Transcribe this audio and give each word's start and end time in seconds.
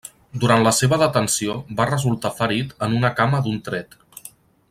Durant 0.43 0.63
la 0.67 0.71
seva 0.77 0.97
detenció 1.03 1.57
va 1.81 1.87
resultar 1.91 2.33
ferit 2.41 2.73
en 2.87 2.99
una 3.01 3.13
cama 3.21 3.45
d'un 3.49 3.61
tret. 3.69 3.95